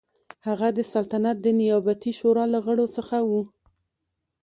هغه 0.47 0.67
د 0.77 0.79
سلطنت 0.93 1.37
د 1.41 1.47
نیابتي 1.59 2.11
شورا 2.19 2.45
له 2.53 2.59
غړو 2.65 2.85
څخه 2.95 3.17
و. 3.29 3.31